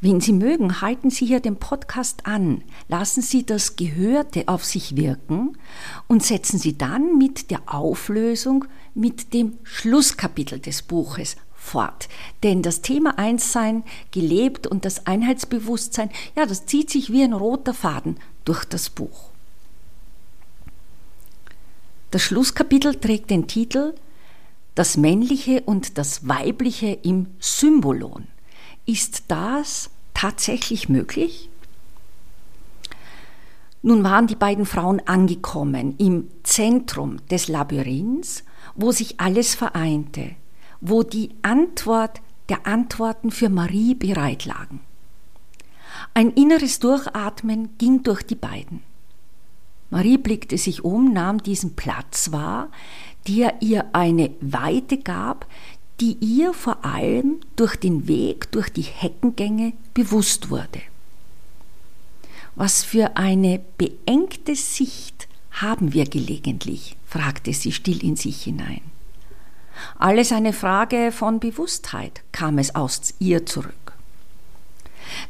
Wenn 0.00 0.20
Sie 0.20 0.32
mögen, 0.32 0.80
halten 0.80 1.10
Sie 1.10 1.26
hier 1.26 1.40
den 1.40 1.56
Podcast 1.56 2.26
an, 2.26 2.62
lassen 2.88 3.22
Sie 3.22 3.44
das 3.44 3.74
Gehörte 3.74 4.46
auf 4.46 4.64
sich 4.64 4.94
wirken 4.94 5.58
und 6.06 6.22
setzen 6.22 6.58
Sie 6.58 6.78
dann 6.78 7.18
mit 7.18 7.50
der 7.50 7.62
Auflösung 7.66 8.64
mit 8.94 9.32
dem 9.32 9.58
Schlusskapitel 9.64 10.60
des 10.60 10.82
Buches 10.82 11.36
fort. 11.66 12.08
Denn 12.42 12.62
das 12.62 12.80
Thema 12.80 13.18
Einssein, 13.18 13.84
gelebt 14.12 14.66
und 14.66 14.84
das 14.84 15.06
Einheitsbewusstsein, 15.06 16.10
ja, 16.36 16.46
das 16.46 16.66
zieht 16.66 16.90
sich 16.90 17.12
wie 17.12 17.22
ein 17.22 17.32
roter 17.32 17.74
Faden 17.74 18.18
durch 18.44 18.64
das 18.64 18.88
Buch. 18.88 19.30
Das 22.10 22.22
Schlusskapitel 22.22 22.94
trägt 22.94 23.30
den 23.30 23.46
Titel 23.46 23.94
Das 24.74 24.96
Männliche 24.96 25.62
und 25.62 25.98
das 25.98 26.28
Weibliche 26.28 26.98
im 27.02 27.26
Symbolon. 27.40 28.28
Ist 28.86 29.24
das 29.28 29.90
tatsächlich 30.14 30.88
möglich? 30.88 31.50
Nun 33.82 34.02
waren 34.02 34.26
die 34.26 34.34
beiden 34.34 34.66
Frauen 34.66 35.00
angekommen 35.06 35.94
im 35.98 36.28
Zentrum 36.42 37.18
des 37.28 37.48
Labyrinths, 37.48 38.44
wo 38.74 38.92
sich 38.92 39.20
alles 39.20 39.54
vereinte, 39.54 40.36
wo 40.80 41.02
die 41.02 41.30
Antwort 41.42 42.20
der 42.48 42.66
Antworten 42.66 43.30
für 43.30 43.48
Marie 43.48 43.94
bereit 43.94 44.44
lagen. 44.44 44.80
Ein 46.14 46.30
inneres 46.32 46.78
Durchatmen 46.78 47.70
ging 47.78 48.02
durch 48.02 48.22
die 48.22 48.34
beiden. 48.34 48.82
Marie 49.90 50.18
blickte 50.18 50.58
sich 50.58 50.84
um, 50.84 51.12
nahm 51.12 51.42
diesen 51.42 51.76
Platz 51.76 52.32
wahr, 52.32 52.70
der 53.28 53.62
ihr 53.62 53.86
eine 53.92 54.30
Weite 54.40 54.98
gab, 54.98 55.46
die 56.00 56.16
ihr 56.20 56.52
vor 56.52 56.84
allem 56.84 57.40
durch 57.56 57.76
den 57.76 58.06
Weg, 58.06 58.50
durch 58.52 58.68
die 58.68 58.82
Heckengänge 58.82 59.72
bewusst 59.94 60.50
wurde. 60.50 60.82
Was 62.54 62.82
für 62.82 63.16
eine 63.16 63.60
beengte 63.78 64.54
Sicht 64.54 65.28
haben 65.50 65.92
wir 65.92 66.04
gelegentlich? 66.04 66.96
fragte 67.06 67.52
sie 67.52 67.72
still 67.72 68.02
in 68.02 68.16
sich 68.16 68.42
hinein. 68.42 68.82
Alles 69.98 70.32
eine 70.32 70.52
Frage 70.52 71.12
von 71.12 71.40
Bewusstheit, 71.40 72.22
kam 72.32 72.58
es 72.58 72.74
aus 72.74 73.14
ihr 73.18 73.46
zurück. 73.46 73.86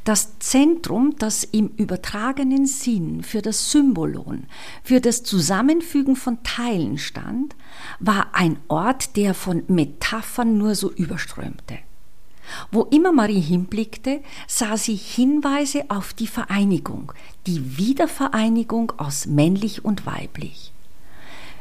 Das 0.05 0.39
Zentrum, 0.39 1.17
das 1.19 1.45
im 1.45 1.69
übertragenen 1.77 2.67
Sinn 2.67 3.23
für 3.23 3.43
das 3.43 3.71
Symbolon, 3.71 4.47
für 4.83 5.01
das 5.01 5.23
Zusammenfügen 5.23 6.17
von 6.17 6.43
Teilen 6.43 6.99
stand, 6.99 7.55
war 8.01 8.29
ein 8.33 8.59
Ort, 8.69 9.17
der 9.17 9.35
von 9.35 9.65
Metaphern 9.69 10.59
nur 10.59 10.75
so 10.75 10.91
überströmte. 10.93 11.79
Wo 12.71 12.83
immer 12.85 13.13
Marie 13.13 13.41
hinblickte, 13.41 14.23
sah 14.47 14.77
sie 14.77 14.95
Hinweise 14.95 15.85
auf 15.89 16.15
die 16.15 16.29
Vereinigung, 16.29 17.13
die 17.47 17.77
Wiedervereinigung 17.77 18.93
aus 18.99 19.27
männlich 19.27 19.85
und 19.85 20.07
weiblich. 20.07 20.73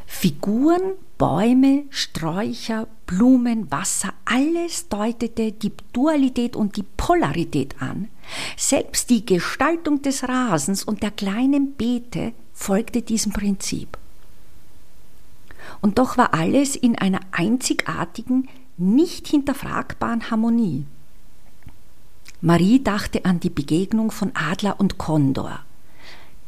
Figuren, 0.05 0.93
Bäume, 1.17 1.83
Sträucher, 1.89 2.87
Blumen, 3.05 3.71
Wasser, 3.71 4.13
alles 4.25 4.89
deutete 4.89 5.51
die 5.51 5.71
Dualität 5.93 6.55
und 6.55 6.77
die 6.77 6.85
Polarität 6.97 7.81
an. 7.81 8.09
Selbst 8.57 9.09
die 9.09 9.25
Gestaltung 9.25 10.01
des 10.01 10.27
Rasens 10.27 10.83
und 10.83 11.03
der 11.03 11.11
kleinen 11.11 11.73
Beete 11.73 12.33
folgte 12.53 13.01
diesem 13.01 13.31
Prinzip. 13.31 13.97
Und 15.81 15.99
doch 15.99 16.17
war 16.17 16.33
alles 16.33 16.75
in 16.75 16.97
einer 16.97 17.21
einzigartigen, 17.31 18.49
nicht 18.77 19.27
hinterfragbaren 19.27 20.29
Harmonie. 20.31 20.85
Marie 22.41 22.83
dachte 22.83 23.25
an 23.25 23.39
die 23.39 23.49
Begegnung 23.49 24.11
von 24.11 24.31
Adler 24.35 24.79
und 24.79 24.97
Kondor. 24.97 25.61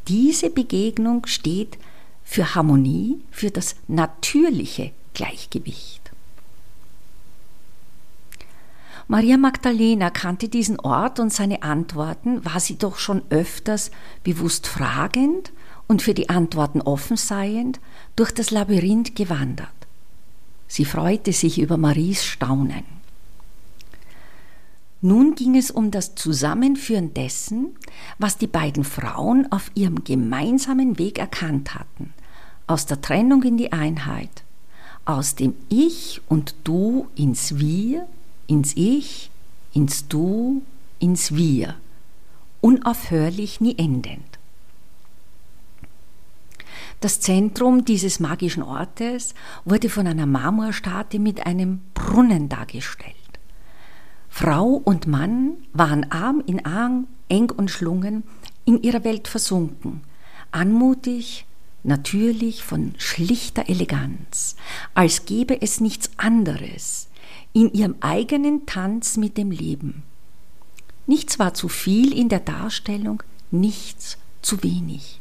Diese 0.06 0.50
Begegnung 0.50 1.26
steht 1.26 1.78
für 2.28 2.54
Harmonie, 2.54 3.22
für 3.30 3.50
das 3.50 3.74
natürliche 3.88 4.92
Gleichgewicht. 5.14 6.12
Maria 9.08 9.38
Magdalena 9.38 10.10
kannte 10.10 10.50
diesen 10.50 10.78
Ort 10.78 11.20
und 11.20 11.32
seine 11.32 11.62
Antworten, 11.62 12.44
war 12.44 12.60
sie 12.60 12.76
doch 12.76 12.98
schon 12.98 13.22
öfters 13.30 13.90
bewusst 14.24 14.66
fragend 14.66 15.52
und 15.86 16.02
für 16.02 16.12
die 16.12 16.28
Antworten 16.28 16.82
offen 16.82 17.16
seiend 17.16 17.80
durch 18.14 18.30
das 18.30 18.50
Labyrinth 18.50 19.16
gewandert. 19.16 19.70
Sie 20.66 20.84
freute 20.84 21.32
sich 21.32 21.58
über 21.58 21.78
Maries 21.78 22.26
Staunen. 22.26 22.84
Nun 25.00 25.34
ging 25.34 25.56
es 25.56 25.70
um 25.70 25.90
das 25.90 26.14
Zusammenführen 26.14 27.14
dessen, 27.14 27.74
was 28.18 28.36
die 28.36 28.48
beiden 28.48 28.84
Frauen 28.84 29.50
auf 29.50 29.70
ihrem 29.74 30.04
gemeinsamen 30.04 30.98
Weg 30.98 31.18
erkannt 31.18 31.74
hatten, 31.74 32.12
aus 32.68 32.86
der 32.86 33.00
Trennung 33.00 33.42
in 33.42 33.56
die 33.56 33.72
Einheit, 33.72 34.44
aus 35.04 35.34
dem 35.34 35.54
Ich 35.68 36.20
und 36.28 36.54
Du 36.64 37.08
ins 37.16 37.58
Wir, 37.58 38.06
ins 38.46 38.76
Ich, 38.76 39.30
ins 39.72 40.06
Du, 40.06 40.62
ins 40.98 41.34
Wir, 41.34 41.74
unaufhörlich 42.60 43.60
nie 43.60 43.76
endend. 43.76 44.38
Das 47.00 47.20
Zentrum 47.20 47.84
dieses 47.84 48.18
magischen 48.18 48.62
Ortes 48.62 49.34
wurde 49.64 49.88
von 49.88 50.06
einer 50.06 50.26
Marmorstatue 50.26 51.20
mit 51.20 51.46
einem 51.46 51.80
Brunnen 51.94 52.48
dargestellt. 52.48 53.14
Frau 54.28 54.66
und 54.84 55.06
Mann 55.06 55.54
waren 55.72 56.10
Arm 56.10 56.42
in 56.44 56.64
Arm, 56.66 57.06
eng 57.28 57.50
und 57.50 57.70
schlungen, 57.70 58.24
in 58.64 58.82
ihrer 58.82 59.04
Welt 59.04 59.28
versunken, 59.28 60.02
anmutig, 60.50 61.46
natürlich 61.88 62.62
von 62.62 62.94
schlichter 62.98 63.68
Eleganz, 63.68 64.54
als 64.94 65.24
gäbe 65.24 65.60
es 65.60 65.80
nichts 65.80 66.10
anderes, 66.16 67.08
in 67.52 67.72
ihrem 67.72 67.96
eigenen 68.00 68.66
Tanz 68.66 69.16
mit 69.16 69.36
dem 69.36 69.50
Leben. 69.50 70.04
Nichts 71.06 71.38
war 71.38 71.54
zu 71.54 71.68
viel 71.68 72.16
in 72.16 72.28
der 72.28 72.40
Darstellung, 72.40 73.22
nichts 73.50 74.18
zu 74.42 74.62
wenig. 74.62 75.20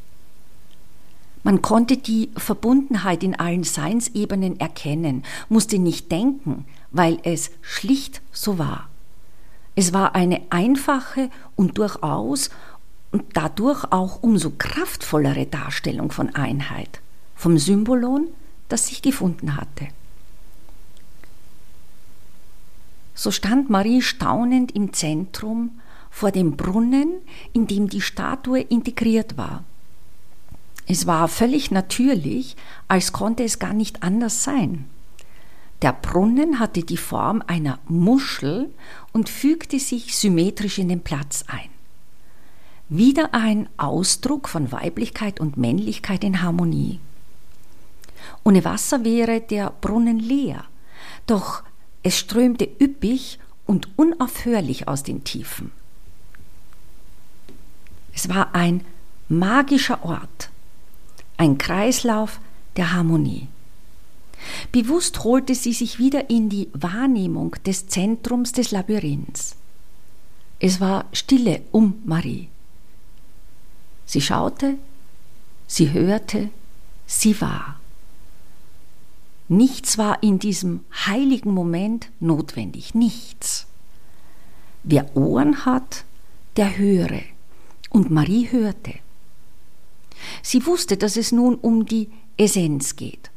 Man 1.43 1.61
konnte 1.61 1.95
die 1.95 2.29
Verbundenheit 2.35 3.23
in 3.23 3.39
allen 3.39 3.63
Seinsebenen 3.63 4.59
erkennen, 4.59 5.23
musste 5.47 5.79
nicht 5.79 6.11
denken, 6.11 6.65
weil 6.91 7.19
es 7.23 7.51
schlicht 7.61 8.21
so 8.33 8.59
war. 8.59 8.89
Es 9.75 9.93
war 9.93 10.13
eine 10.15 10.41
einfache 10.49 11.29
und 11.55 11.77
durchaus 11.77 12.49
und 13.17 13.25
dadurch 13.33 13.83
auch 13.91 14.21
umso 14.21 14.51
kraftvollere 14.59 15.47
Darstellung 15.47 16.11
von 16.11 16.35
Einheit, 16.35 17.01
vom 17.35 17.57
Symbolon, 17.57 18.27
das 18.69 18.87
sich 18.87 19.01
gefunden 19.01 19.55
hatte. 19.55 19.87
So 23.15 23.31
stand 23.31 23.71
Marie 23.71 24.03
staunend 24.03 24.75
im 24.75 24.93
Zentrum 24.93 25.79
vor 26.11 26.29
dem 26.29 26.57
Brunnen, 26.57 27.15
in 27.53 27.65
dem 27.65 27.89
die 27.89 28.01
Statue 28.01 28.59
integriert 28.59 29.35
war. 29.35 29.63
Es 30.85 31.07
war 31.07 31.27
völlig 31.27 31.71
natürlich, 31.71 32.55
als 32.87 33.13
konnte 33.13 33.43
es 33.43 33.57
gar 33.57 33.73
nicht 33.73 34.03
anders 34.03 34.43
sein. 34.43 34.85
Der 35.81 35.91
Brunnen 35.91 36.59
hatte 36.59 36.83
die 36.83 36.97
Form 36.97 37.41
einer 37.47 37.79
Muschel 37.87 38.71
und 39.11 39.27
fügte 39.27 39.79
sich 39.79 40.15
symmetrisch 40.15 40.77
in 40.77 40.89
den 40.89 41.01
Platz 41.01 41.43
ein. 41.47 41.76
Wieder 42.89 43.33
ein 43.33 43.67
Ausdruck 43.75 44.47
von 44.47 44.71
Weiblichkeit 44.71 45.39
und 45.41 45.57
Männlichkeit 45.57 46.23
in 46.23 46.41
Harmonie. 46.41 46.99
Ohne 48.45 48.63
Wasser 48.63 49.03
wäre 49.03 49.41
der 49.41 49.71
Brunnen 49.81 50.19
leer, 50.19 50.63
doch 51.25 51.63
es 52.01 52.17
strömte 52.17 52.65
üppig 52.79 53.39
und 53.65 53.89
unaufhörlich 53.97 54.87
aus 54.87 55.03
den 55.03 55.25
Tiefen. 55.25 55.71
Es 58.13 58.29
war 58.29 58.55
ein 58.55 58.85
magischer 59.27 60.05
Ort, 60.05 60.49
ein 61.35 61.57
Kreislauf 61.57 62.39
der 62.77 62.93
Harmonie. 62.93 63.47
Bewusst 64.71 65.25
holte 65.25 65.55
sie 65.55 65.73
sich 65.73 65.99
wieder 65.99 66.29
in 66.29 66.47
die 66.47 66.69
Wahrnehmung 66.73 67.55
des 67.65 67.87
Zentrums 67.87 68.53
des 68.53 68.71
Labyrinths. 68.71 69.55
Es 70.59 70.79
war 70.79 71.05
Stille 71.11 71.61
um 71.71 72.01
Marie. 72.05 72.47
Sie 74.07 74.21
schaute, 74.21 74.79
sie 75.67 75.91
hörte, 75.91 76.49
sie 77.05 77.39
war. 77.39 77.79
Nichts 79.49 79.97
war 79.97 80.23
in 80.23 80.39
diesem 80.39 80.79
heiligen 81.05 81.53
Moment 81.53 82.09
notwendig, 82.19 82.95
nichts. 82.95 83.67
Wer 84.83 85.15
Ohren 85.15 85.65
hat, 85.65 86.05
der 86.55 86.77
höre. 86.77 87.21
Und 87.89 88.09
Marie 88.09 88.51
hörte. 88.51 88.95
Sie 90.41 90.65
wusste, 90.65 90.97
dass 90.97 91.15
es 91.15 91.31
nun 91.31 91.55
um 91.55 91.85
die 91.85 92.09
Essenz 92.37 92.95
geht. 92.95 93.29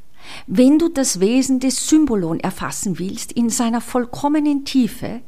Wenn 0.47 0.79
du 0.79 0.89
das 0.89 1.21
Wesen 1.21 1.61
des 1.61 1.89
Symbolon 1.89 2.41
erfassen 2.41 2.99
willst 2.99 3.33
in 3.33 3.51
seiner 3.51 3.81
vollkommenen 3.81 4.65
Tiefe, 4.65 5.21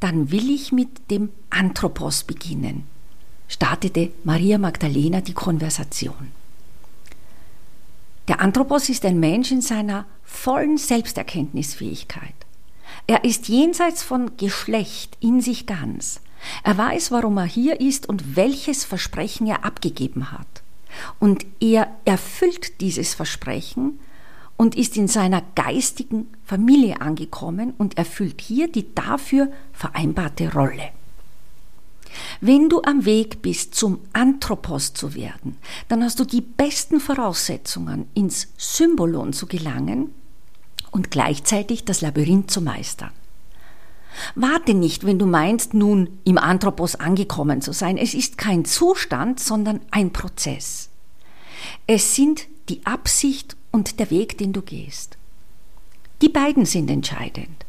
dann 0.00 0.30
will 0.30 0.50
ich 0.50 0.72
mit 0.72 1.10
dem 1.10 1.30
Anthropos 1.50 2.24
beginnen, 2.24 2.84
startete 3.48 4.12
Maria 4.24 4.58
Magdalena 4.58 5.20
die 5.20 5.32
Konversation. 5.32 6.32
Der 8.28 8.40
Anthropos 8.40 8.88
ist 8.90 9.04
ein 9.06 9.18
Mensch 9.18 9.50
in 9.50 9.62
seiner 9.62 10.04
vollen 10.22 10.76
Selbsterkenntnisfähigkeit. 10.76 12.34
Er 13.06 13.24
ist 13.24 13.48
jenseits 13.48 14.02
von 14.02 14.36
Geschlecht 14.36 15.16
in 15.20 15.40
sich 15.40 15.64
ganz. 15.66 16.20
Er 16.62 16.76
weiß, 16.76 17.10
warum 17.10 17.38
er 17.38 17.46
hier 17.46 17.80
ist 17.80 18.06
und 18.06 18.36
welches 18.36 18.84
Versprechen 18.84 19.46
er 19.46 19.64
abgegeben 19.64 20.30
hat. 20.30 20.62
Und 21.18 21.46
er 21.60 21.88
erfüllt 22.04 22.80
dieses 22.82 23.14
Versprechen 23.14 23.98
und 24.58 24.76
ist 24.76 24.96
in 24.96 25.08
seiner 25.08 25.42
geistigen 25.54 26.28
Familie 26.44 27.00
angekommen 27.00 27.72
und 27.78 27.96
erfüllt 27.96 28.42
hier 28.42 28.70
die 28.70 28.94
dafür 28.94 29.50
vereinbarte 29.72 30.52
Rolle. 30.52 30.90
Wenn 32.40 32.68
du 32.68 32.82
am 32.82 33.04
Weg 33.04 33.42
bist, 33.42 33.74
zum 33.74 34.00
Anthropos 34.12 34.94
zu 34.94 35.14
werden, 35.14 35.58
dann 35.88 36.02
hast 36.02 36.20
du 36.20 36.24
die 36.24 36.40
besten 36.40 37.00
Voraussetzungen, 37.00 38.08
ins 38.14 38.48
Symbolon 38.56 39.32
zu 39.32 39.46
gelangen 39.46 40.14
und 40.90 41.10
gleichzeitig 41.10 41.84
das 41.84 42.00
Labyrinth 42.00 42.50
zu 42.50 42.60
meistern. 42.60 43.10
Warte 44.34 44.74
nicht, 44.74 45.04
wenn 45.04 45.18
du 45.18 45.26
meinst, 45.26 45.74
nun 45.74 46.18
im 46.24 46.38
Anthropos 46.38 46.96
angekommen 46.96 47.62
zu 47.62 47.72
sein. 47.72 47.96
Es 47.96 48.14
ist 48.14 48.38
kein 48.38 48.64
Zustand, 48.64 49.40
sondern 49.40 49.80
ein 49.90 50.12
Prozess. 50.12 50.90
Es 51.86 52.14
sind 52.14 52.46
die 52.68 52.84
Absicht 52.84 53.56
und 53.70 54.00
der 54.00 54.10
Weg, 54.10 54.38
den 54.38 54.52
du 54.52 54.62
gehst. 54.62 55.18
Die 56.22 56.28
beiden 56.28 56.64
sind 56.64 56.90
entscheidend. 56.90 57.64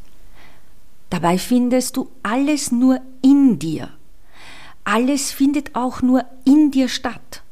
Dabei 1.10 1.38
findest 1.38 1.98
du 1.98 2.10
alles 2.24 2.72
nur 2.72 3.00
in 3.22 3.60
dir. 3.60 3.90
Alles 4.92 5.32
findet 5.32 5.76
auch 5.76 6.02
nur 6.02 6.26
in 6.46 6.72
dir 6.72 6.90
statt. 6.90 7.44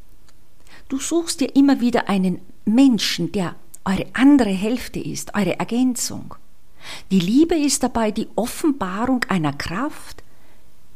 Du 0.89 0.97
suchst 0.97 1.39
dir 1.39 1.55
immer 1.55 1.79
wieder 1.81 2.09
einen 2.09 2.39
Menschen, 2.65 3.31
der 3.31 3.53
eure 3.85 4.07
andere 4.13 4.49
Hälfte 4.49 4.99
ist, 4.99 5.35
eure 5.35 5.59
Ergänzung. 5.59 6.33
Die 7.11 7.19
Liebe 7.19 7.55
ist 7.55 7.83
dabei 7.83 8.09
die 8.09 8.27
Offenbarung 8.35 9.23
einer 9.29 9.53
Kraft, 9.53 10.23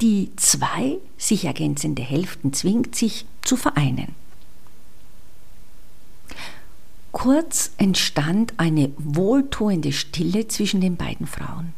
die 0.01 0.31
zwei 0.35 0.97
sich 1.15 1.45
ergänzende 1.45 2.01
Hälften 2.01 2.53
zwingt, 2.53 2.95
sich 2.95 3.27
zu 3.43 3.55
vereinen. 3.55 4.15
Kurz 7.11 7.69
entstand 7.77 8.55
eine 8.57 8.91
wohltuende 8.97 9.91
Stille 9.91 10.47
zwischen 10.47 10.81
den 10.81 10.97
beiden 10.97 11.27
Frauen. 11.27 11.75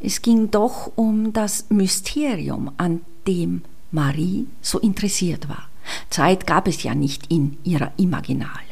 Es 0.00 0.22
ging 0.22 0.50
doch 0.50 0.92
um 0.96 1.32
das 1.32 1.66
Mysterium, 1.68 2.72
an 2.78 3.02
dem 3.26 3.62
Marie 3.92 4.46
so 4.62 4.78
interessiert 4.78 5.48
war. 5.48 5.68
Zeit 6.08 6.46
gab 6.46 6.68
es 6.68 6.82
ja 6.82 6.94
nicht 6.94 7.30
in 7.30 7.58
ihrer 7.64 7.92
Imaginale. 7.96 8.70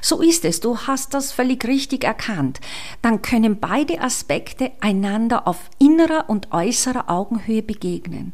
So 0.00 0.20
ist 0.20 0.44
es, 0.44 0.60
du 0.60 0.78
hast 0.78 1.14
das 1.14 1.32
völlig 1.32 1.64
richtig 1.66 2.04
erkannt. 2.04 2.60
Dann 3.02 3.22
können 3.22 3.58
beide 3.60 4.00
Aspekte 4.00 4.72
einander 4.80 5.46
auf 5.46 5.70
innerer 5.78 6.24
und 6.28 6.52
äußerer 6.52 7.10
Augenhöhe 7.10 7.62
begegnen. 7.62 8.32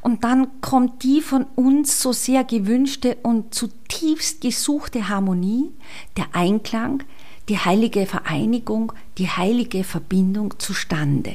Und 0.00 0.24
dann 0.24 0.60
kommt 0.60 1.02
die 1.02 1.20
von 1.20 1.46
uns 1.56 2.00
so 2.00 2.12
sehr 2.12 2.44
gewünschte 2.44 3.16
und 3.22 3.54
zutiefst 3.54 4.40
gesuchte 4.40 5.08
Harmonie, 5.08 5.72
der 6.16 6.26
Einklang, 6.32 7.02
die 7.48 7.58
heilige 7.58 8.06
Vereinigung, 8.06 8.92
die 9.18 9.28
heilige 9.28 9.84
Verbindung 9.84 10.58
zustande. 10.58 11.34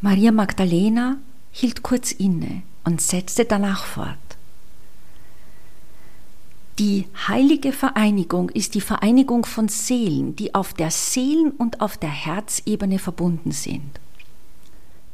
Maria 0.00 0.32
Magdalena 0.32 1.16
hielt 1.50 1.82
kurz 1.82 2.12
inne 2.12 2.62
und 2.84 3.00
setzte 3.00 3.44
danach 3.44 3.84
fort. 3.84 4.18
Die 6.78 7.06
heilige 7.28 7.72
Vereinigung 7.72 8.50
ist 8.50 8.74
die 8.74 8.80
Vereinigung 8.80 9.46
von 9.46 9.68
Seelen, 9.68 10.34
die 10.34 10.54
auf 10.54 10.74
der 10.74 10.90
Seelen- 10.90 11.52
und 11.52 11.80
auf 11.80 11.96
der 11.96 12.10
Herzebene 12.10 12.98
verbunden 12.98 13.52
sind. 13.52 14.00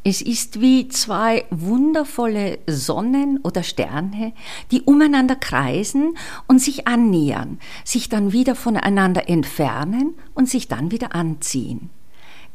Es 0.02 0.22
ist 0.22 0.62
wie 0.62 0.88
zwei 0.88 1.44
wundervolle 1.50 2.58
Sonnen 2.66 3.38
oder 3.42 3.62
Sterne, 3.62 4.32
die 4.70 4.80
umeinander 4.80 5.36
kreisen 5.36 6.16
und 6.46 6.58
sich 6.58 6.88
annähern, 6.88 7.58
sich 7.84 8.08
dann 8.08 8.32
wieder 8.32 8.54
voneinander 8.54 9.28
entfernen 9.28 10.14
und 10.34 10.48
sich 10.48 10.68
dann 10.68 10.90
wieder 10.90 11.14
anziehen. 11.14 11.90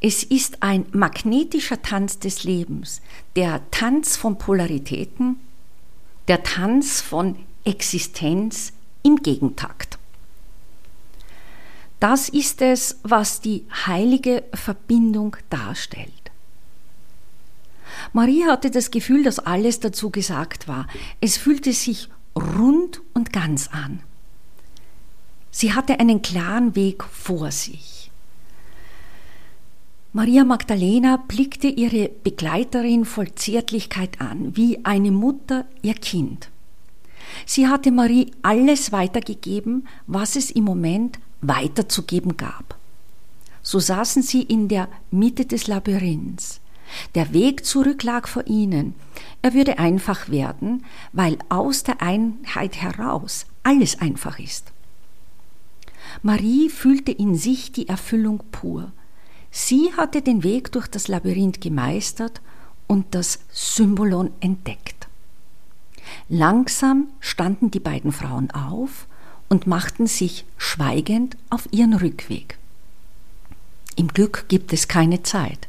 Es 0.02 0.24
ist 0.24 0.64
ein 0.64 0.88
magnetischer 0.92 1.82
Tanz 1.84 2.18
des 2.18 2.44
Lebens, 2.44 3.02
der 3.36 3.62
Tanz 3.70 4.18
von 4.18 4.40
Polaritäten, 4.40 5.40
der 6.28 6.42
Tanz 6.42 7.00
von 7.00 7.38
Existenz 7.64 8.74
im 9.04 9.18
Gegentakt. 9.18 10.00
Das 12.00 12.28
ist 12.28 12.62
es, 12.62 13.00
was 13.04 13.40
die 13.40 13.66
heilige 13.86 14.44
Verbindung 14.54 15.38
darstellt. 15.52 16.25
Maria 18.14 18.48
hatte 18.48 18.72
das 18.72 18.92
Gefühl, 18.92 19.24
dass 19.24 19.40
alles 19.40 19.80
dazu 19.80 20.10
gesagt 20.10 20.68
war. 20.68 20.88
Es 21.22 21.38
fühlte 21.38 21.74
sich 21.74 22.10
rund 22.36 23.02
und 23.14 23.32
ganz 23.32 23.70
an. 23.72 24.02
Sie 25.52 25.74
hatte 25.74 26.00
einen 26.00 26.22
klaren 26.22 26.76
Weg 26.76 27.04
vor 27.04 27.52
sich. 27.52 28.12
Maria 30.12 30.46
Magdalena 30.46 31.18
blickte 31.18 31.68
ihre 31.68 32.10
Begleiterin 32.10 33.04
voll 33.04 33.36
Zärtlichkeit 33.36 34.22
an, 34.22 34.56
wie 34.56 34.84
eine 34.86 35.12
Mutter 35.12 35.66
ihr 35.82 35.94
Kind. 35.94 36.50
Sie 37.46 37.68
hatte 37.68 37.92
Marie 37.92 38.32
alles 38.42 38.92
weitergegeben, 38.92 39.88
was 40.08 40.36
es 40.36 40.52
im 40.52 40.64
Moment 40.64 41.20
weiterzugeben 41.42 42.38
gab. 42.38 42.78
So 43.62 43.80
saßen 43.80 44.22
sie 44.22 44.42
in 44.42 44.68
der 44.68 44.88
Mitte 45.12 45.46
des 45.46 45.68
Labyrinths. 45.68 46.62
Der 47.16 47.34
Weg 47.34 47.66
zurück 47.66 48.04
lag 48.04 48.28
vor 48.28 48.46
ihnen. 48.48 48.96
Er 49.42 49.54
würde 49.54 49.80
einfach 49.80 50.30
werden, 50.30 50.86
weil 51.14 51.38
aus 51.50 51.84
der 51.84 52.02
Einheit 52.02 52.82
heraus 52.82 53.46
alles 53.64 54.00
einfach 54.00 54.40
ist. 54.40 54.72
Marie 56.22 56.70
fühlte 56.70 57.12
in 57.12 57.36
sich 57.36 57.72
die 57.72 57.88
Erfüllung 57.88 58.44
pur. 58.52 58.92
Sie 59.52 59.94
hatte 59.96 60.22
den 60.22 60.44
Weg 60.44 60.72
durch 60.72 60.88
das 60.88 61.08
Labyrinth 61.08 61.62
gemeistert 61.62 62.42
und 62.88 63.16
das 63.16 63.40
Symbolon 63.52 64.32
entdeckt. 64.40 65.08
Langsam 66.30 67.08
standen 67.20 67.72
die 67.72 67.80
beiden 67.80 68.12
Frauen 68.12 68.52
auf 68.52 69.08
und 69.50 69.68
machten 69.68 70.08
sich 70.08 70.46
schweigend 70.58 71.38
auf 71.50 71.68
ihren 71.72 71.94
Rückweg. 71.94 72.58
Im 73.96 74.10
Glück 74.10 74.46
gibt 74.48 74.74
es 74.74 74.88
keine 74.88 75.24
Zeit. 75.24 75.68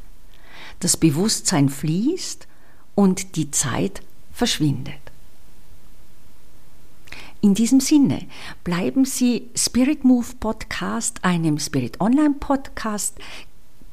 Das 0.81 0.97
Bewusstsein 0.97 1.69
fließt 1.69 2.47
und 2.95 3.37
die 3.37 3.51
Zeit 3.51 4.03
verschwindet. 4.33 4.95
In 7.41 7.55
diesem 7.55 7.81
Sinne 7.81 8.27
bleiben 8.65 9.05
Sie 9.05 9.49
Spirit 9.55 10.05
Move 10.05 10.27
Podcast, 10.41 11.25
einem 11.25 11.59
Spirit 11.59 12.01
Online 12.01 12.35
Podcast 12.41 13.17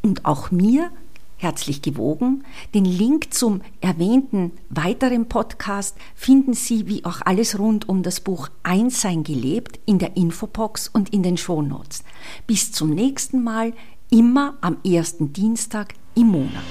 und 0.02 0.26
auch 0.26 0.50
mir 0.50 0.92
herzlich 1.38 1.82
gewogen. 1.82 2.46
Den 2.74 2.86
Link 2.86 3.34
zum 3.34 3.62
erwähnten 3.82 4.52
weiteren 4.70 5.28
Podcast 5.28 5.98
finden 6.16 6.54
Sie 6.54 6.88
wie 6.88 7.06
auch 7.06 7.22
alles 7.22 7.60
rund 7.60 7.88
um 7.90 8.02
das 8.02 8.22
Buch 8.22 8.50
Einssein 8.64 9.24
gelebt 9.24 9.80
in 9.86 10.00
der 10.00 10.16
Infobox 10.16 10.88
und 10.88 11.14
in 11.14 11.22
den 11.22 11.38
Shownotes. 11.38 12.04
Bis 12.48 12.72
zum 12.72 12.92
nächsten 12.92 13.44
Mal, 13.44 13.74
immer 14.10 14.58
am 14.62 14.78
ersten 14.86 15.34
Dienstag 15.34 15.94
im 16.16 16.28
Monat. 16.28 16.64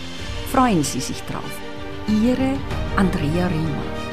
Freuen 0.50 0.85
Sie 0.85 1.00
sich 1.00 1.22
drauf. 1.22 1.59
Ihre 2.09 2.57
Andrea 2.96 3.46
Riemer. 3.46 4.12